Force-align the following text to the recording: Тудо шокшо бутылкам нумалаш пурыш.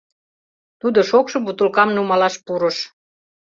Тудо 0.81 0.99
шокшо 1.09 1.37
бутылкам 1.45 1.89
нумалаш 1.95 2.35
пурыш. 2.45 2.77